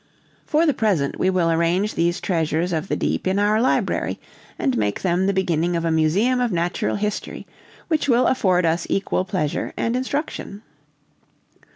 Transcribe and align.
"For 0.47 0.65
the 0.65 0.73
present, 0.73 1.19
we 1.19 1.29
will 1.29 1.51
arrange 1.51 1.93
these 1.93 2.19
treasures 2.19 2.73
of 2.73 2.87
the 2.87 2.95
deep 2.95 3.27
in 3.27 3.37
our 3.37 3.61
library, 3.61 4.19
and 4.57 4.75
make 4.75 5.03
them 5.03 5.27
the 5.27 5.31
beginning 5.31 5.75
of 5.75 5.85
a 5.85 5.91
Museum 5.91 6.41
of 6.41 6.51
Natural 6.51 6.95
History, 6.95 7.45
which 7.87 8.09
will 8.09 8.25
afford 8.25 8.65
us 8.65 8.87
equal 8.89 9.25
pleasure 9.25 9.73
and 9.77 9.95
instruction." 9.95 10.63